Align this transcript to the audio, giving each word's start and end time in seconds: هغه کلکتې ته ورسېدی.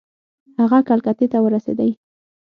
هغه 0.59 0.79
کلکتې 0.89 1.25
ته 1.33 1.37
ورسېدی. 1.41 1.91